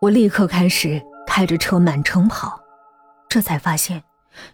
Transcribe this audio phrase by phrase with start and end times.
[0.00, 2.58] 我立刻开始开着车满城跑，
[3.28, 4.02] 这才发现，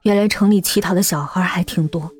[0.00, 2.10] 原来城里乞讨的小孩还挺多，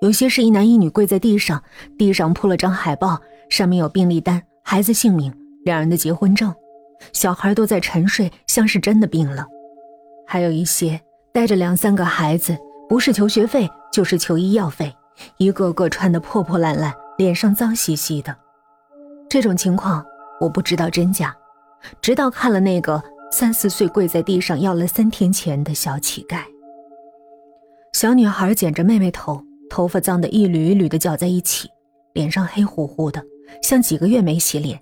[0.00, 1.60] 有些是一男一女跪在地上，
[1.98, 3.20] 地上铺了张海报，
[3.50, 6.54] 上面有病历单、孩子姓名、两人的结婚证，
[7.12, 9.44] 小孩都在沉睡，像是真的病了。
[10.24, 11.00] 还有一些
[11.34, 12.56] 带着两三个孩子，
[12.88, 14.94] 不是求学费就是求医药费，
[15.38, 18.36] 一个个穿得破破烂烂，脸上脏兮兮的。
[19.28, 20.06] 这种情况
[20.40, 21.36] 我不知道真假，
[22.00, 26.42] 直到看了那个三四岁跪在地上要了三天钱的小乞丐。
[27.92, 31.68] 小女孩剪着妹妹头，头发脏得一缕一缕的搅在一起，
[32.12, 33.22] 脸上黑乎乎的，
[33.62, 34.80] 像几个月没洗脸，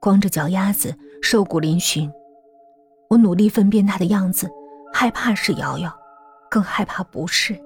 [0.00, 2.10] 光着脚丫子，瘦骨嶙峋。
[3.08, 4.50] 我努力分辨她的样子。
[4.94, 5.90] 害怕是瑶瑶，
[6.50, 7.58] 更害怕不是。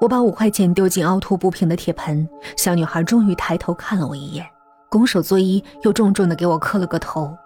[0.00, 4.44] 我把五块钱丢进凹凸不平的铁盆，小女孩终于抬头看了我一眼，
[4.90, 7.36] 拱手作揖，又重重的给我磕了个头。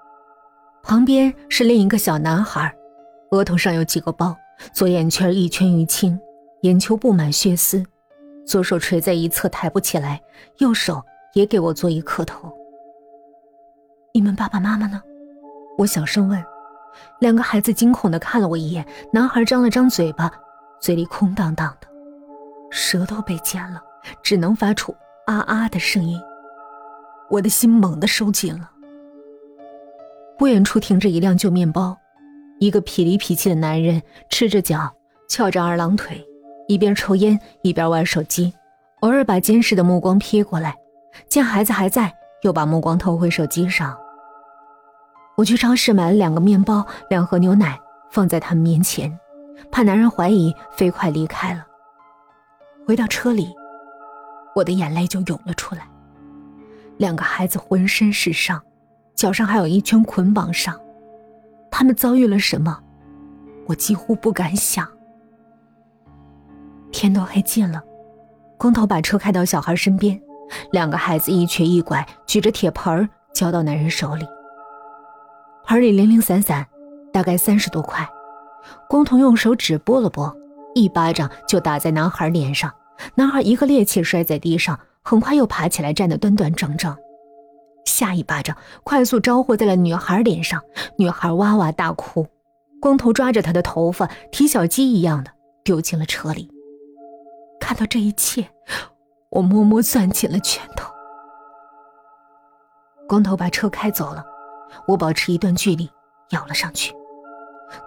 [0.83, 2.75] 旁边是另一个小男孩，
[3.31, 4.37] 额头上有几个包，
[4.73, 6.19] 左眼圈一圈淤青，
[6.63, 7.85] 眼球布满血丝，
[8.47, 10.21] 左手垂在一侧抬不起来，
[10.59, 11.03] 右手
[11.35, 12.53] 也给我做一磕头。
[14.15, 15.03] 你们爸爸妈妈呢？
[15.77, 16.43] 我小声问。
[17.21, 20.33] 两个孩子惊恐地看了我一眼，男孩张了张嘴巴，
[20.81, 21.87] 嘴里空荡荡的，
[22.71, 23.81] 舌头被剪了，
[24.23, 24.93] 只能发出
[25.27, 26.21] 啊啊的声音。
[27.31, 28.71] 我的心猛地收紧了。
[30.39, 31.97] 不远处停着一辆旧面包，
[32.61, 34.91] 一个痞里痞气的男人赤着脚，
[35.29, 36.25] 翘着二郎腿，
[36.69, 38.53] 一边抽烟一边玩手机，
[39.01, 40.77] 偶尔把监视的目光瞥过来，
[41.29, 43.99] 见孩子还在，又把目光投回手机上。
[45.37, 47.79] 我去超市买了两个面包，两盒牛奶，
[48.11, 49.19] 放在他们面前，
[49.71, 51.67] 怕男人怀疑，飞快离开了。
[52.87, 53.49] 回到车里，
[54.55, 55.89] 我的眼泪就涌了出来。
[56.99, 58.61] 两个孩子浑身是伤，
[59.15, 60.79] 脚上还有一圈捆绑伤，
[61.71, 62.79] 他们遭遇了什么？
[63.67, 64.87] 我几乎不敢想。
[66.91, 67.83] 天都黑尽了，
[68.57, 70.21] 光头把车开到小孩身边，
[70.73, 74.27] 两个孩子一瘸一拐，举着铁盆交到男人手里。
[75.65, 76.67] 盆里零零散散，
[77.13, 78.09] 大概三十多块。
[78.89, 80.35] 光头用手指拨了拨，
[80.75, 82.73] 一巴掌就打在男孩脸上。
[83.15, 86.95] 男孩一个趔趄摔在地上，很快又爬起来，站得端端正正。
[87.87, 88.55] 下一巴掌
[88.85, 90.63] 快速招呼在了女孩脸上，
[90.99, 92.27] 女孩哇哇大哭。
[92.79, 95.31] 光头抓着她的头发，提小鸡一样的
[95.65, 96.51] 丢进了车里。
[97.59, 98.47] 看到这一切，
[99.31, 100.93] 我默默攥紧了拳头。
[103.09, 104.23] 光头把车开走了。
[104.87, 105.89] 我保持一段距离，
[106.33, 106.95] 咬了上去。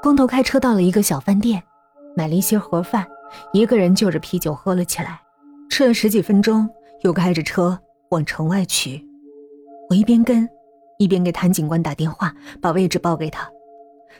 [0.02, 1.62] 光头开车到了一个小饭店，
[2.16, 3.06] 买了一些盒饭，
[3.54, 5.22] 一个人就着啤酒喝了起来。
[5.70, 6.68] 吃了十几分钟，
[7.02, 7.80] 又开着车
[8.10, 9.06] 往城外去。
[9.90, 10.48] 我一边跟，
[10.98, 13.50] 一边给谭警官打电话，把位置报给他。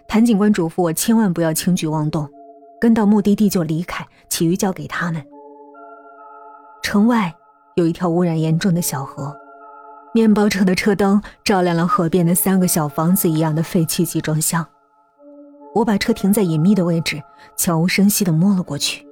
[0.08, 2.28] 谭警官嘱咐我千万不要轻举妄动，
[2.80, 5.24] 跟到目的地就离开，其余交给他们。
[6.82, 7.34] 城外
[7.76, 9.36] 有一条污染严重的小河。
[10.14, 14.66] 面包车的车灯照亮了河边的三个小房子一样的废弃集装箱。
[15.74, 17.22] 我把车停在隐秘的位置，
[17.56, 19.08] 悄无声息地摸了过去。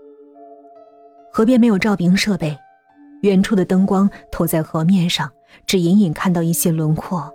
[1.32, 2.58] 河边没有照明设备，
[3.22, 5.30] 远处的灯光投在河面上，
[5.66, 7.32] 只隐隐看到一些轮廓，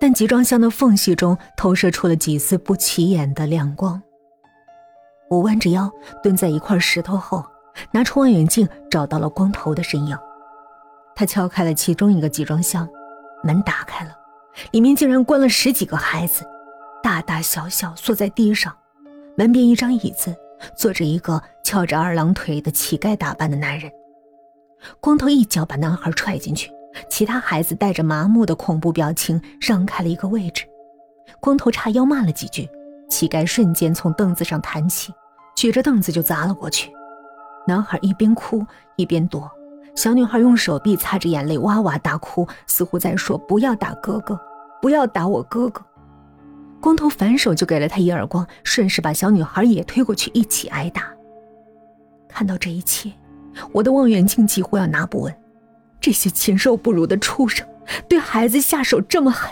[0.00, 4.02] 但集装箱的缝隙中投射出了几丝不起眼的亮光。
[5.30, 5.90] 我弯着腰
[6.22, 7.44] 蹲在一块石头后，
[7.92, 10.16] 拿出望远镜，找到了光头的身影。
[11.14, 12.88] 他敲开了其中一个集装箱，
[13.42, 14.10] 门打开了，
[14.72, 16.44] 里面竟然关了十几个孩子，
[17.02, 18.74] 大大小小坐在地上。
[19.36, 20.36] 门边一张椅子，
[20.76, 23.90] 坐着一个翘着二郎腿的乞丐打扮的男人。
[25.00, 26.70] 光头一脚把男孩踹进去，
[27.08, 30.64] 其他孩子带着麻木的恐怖表情让开了一个位置。
[31.40, 32.68] 光头叉腰骂了几句，
[33.08, 35.12] 乞丐瞬间从凳子上弹起，
[35.56, 36.92] 举着凳子就砸了过去。
[37.66, 38.64] 男孩一边哭
[38.96, 39.50] 一边躲。
[39.94, 44.40] 小女孩用手臂擦着眼泪，哇哇大哭，似乎在说：“不要打哥哥，
[44.80, 45.84] 不要打我哥哥。”
[46.80, 51.12] 光头反手就给了他一耳光，顺势把小女孩也推过去，一起挨打。
[52.26, 53.12] 看到这一切，
[53.72, 55.34] 我的望远镜几乎要拿不稳。
[56.00, 57.66] 这些禽兽不如的畜生，
[58.08, 59.50] 对孩子下手这么狠。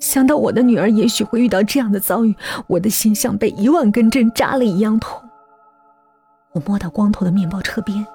[0.00, 2.34] 想到我的女儿也许会遇到这样的遭遇，
[2.66, 5.20] 我的心像被一万根针扎了一样痛。
[6.52, 8.06] 我摸到光头的面包车边。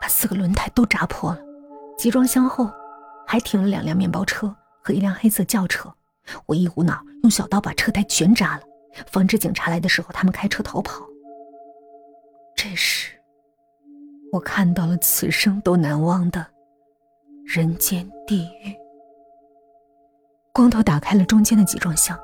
[0.00, 1.38] 把四个轮胎都扎破了，
[1.96, 2.68] 集装箱后
[3.24, 4.52] 还停了两辆面包车
[4.82, 5.88] 和一辆黑色轿车。
[6.44, 8.62] 我一股脑用小刀把车胎全扎了，
[9.06, 11.06] 防止警察来的时候他们开车逃跑。
[12.56, 13.12] 这时，
[14.32, 16.46] 我看到了此生都难忘的
[17.44, 18.74] 人间地狱。
[20.54, 22.18] 光头打开了中间的集装箱，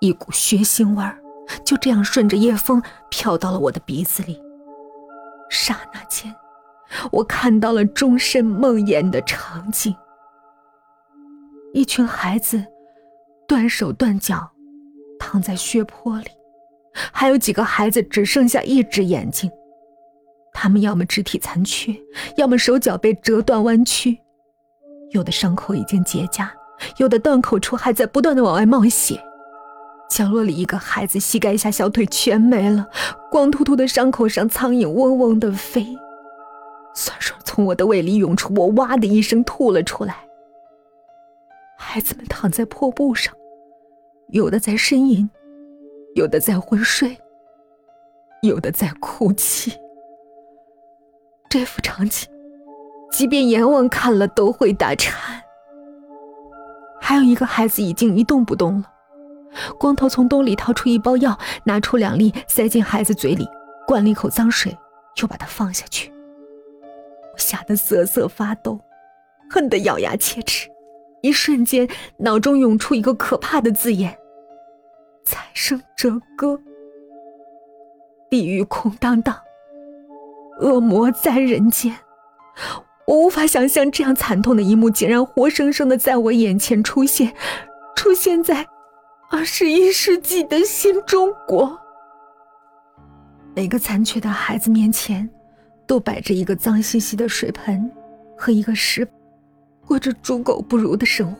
[0.00, 1.18] 一股血腥味儿
[1.62, 4.42] 就这样顺着夜风飘到了我的鼻子里。
[5.50, 6.34] 刹那间，
[7.12, 9.94] 我看到了终身梦魇的场景：
[11.74, 12.64] 一群孩子
[13.46, 14.50] 断手断脚，
[15.18, 16.30] 躺在血泊里，
[17.12, 19.50] 还有几个孩子只剩下一只眼睛。
[20.54, 21.94] 他们要么肢体残缺，
[22.36, 24.18] 要么手脚被折断弯曲，
[25.10, 26.48] 有的伤口已经结痂，
[26.96, 29.22] 有的断口处还在不断的往外冒血。
[30.08, 32.88] 角落里一个孩子膝盖下小腿全没了，
[33.30, 35.84] 光秃秃的伤口上苍蝇嗡嗡的飞，
[36.94, 40.16] 酸水从我的胃里涌出，我哇的一声吐了出来。
[41.76, 43.34] 孩子们躺在破布上，
[44.28, 45.28] 有的在呻吟，
[46.14, 47.18] 有的在昏睡，
[48.42, 49.72] 有的在哭泣。
[51.54, 52.28] 这幅场景，
[53.12, 55.40] 即便阎王看了都会打颤。
[57.00, 58.92] 还有一个孩子已经一动不动了，
[59.78, 63.48] 光头从兜里掏出一包药，拿出两粒塞进孩子嘴里，
[63.86, 64.76] 灌了一口脏水，
[65.22, 66.12] 又把它放下去。
[67.32, 68.80] 我吓得瑟瑟发抖，
[69.48, 70.68] 恨得咬牙切齿。
[71.22, 74.18] 一瞬间，脑中涌出一个可怕的字眼：
[75.24, 76.60] 财生折歌，
[78.28, 79.36] 地狱空荡荡。
[80.60, 81.96] 恶魔在人间，
[83.06, 87.34] 我无法想象这样惨痛的一幕竟然活生生的在我眼前出现，
[87.96, 88.66] 出现在
[89.30, 91.78] 二十一世纪的新中国。
[93.54, 95.28] 每个残缺的孩子面前，
[95.86, 97.90] 都摆着一个脏兮兮的水盆
[98.36, 99.06] 和一个石，
[99.86, 101.38] 过着猪狗不如的生活。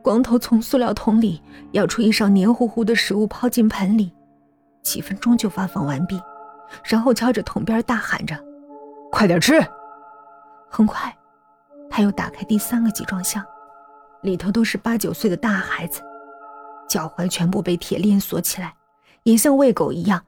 [0.00, 1.42] 光头从塑料桶里
[1.72, 4.12] 舀出一勺黏糊糊的食物，抛进盆里，
[4.82, 6.18] 几分钟就发放完毕。
[6.84, 8.36] 然后敲着桶边大喊着
[9.10, 9.60] ：“快点吃！”
[10.70, 11.16] 很快，
[11.88, 13.44] 他又打开第三个集装箱，
[14.22, 16.02] 里头都是八九岁的大孩子，
[16.88, 18.74] 脚踝全部被铁链锁起来，
[19.22, 20.22] 也像喂狗一样，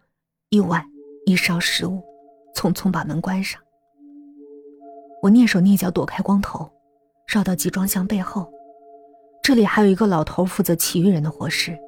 [0.49, 0.83] 一碗
[1.27, 2.03] 一勺食物，
[2.55, 3.61] 匆匆把门关上。
[5.23, 6.71] 我蹑手蹑脚躲开光头，
[7.27, 8.51] 绕到集装箱背后，
[9.43, 11.79] 这里还有一个老头负责其余人的伙食，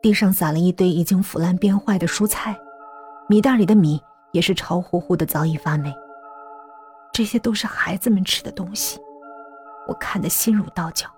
[0.00, 2.58] 地上撒了一堆已经腐烂变坏的蔬菜。
[3.28, 4.02] 米袋里的米
[4.32, 5.92] 也是潮乎乎的，早已发霉。
[7.12, 8.98] 这些都是孩子们吃的东西，
[9.86, 11.08] 我看得心如刀绞。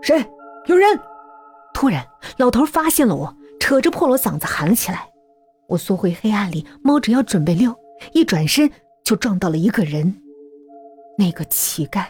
[0.00, 0.24] 谁？
[0.66, 0.98] 有人！
[1.74, 2.06] 突然，
[2.36, 5.08] 老头发现了我，扯着破锣嗓子喊了起来。
[5.66, 7.74] 我缩回黑暗里，猫着腰准备溜，
[8.12, 8.70] 一转身
[9.02, 10.22] 就撞到了一个人，
[11.18, 12.04] 那个乞丐。